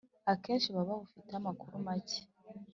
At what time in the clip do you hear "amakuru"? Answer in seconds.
1.41-1.75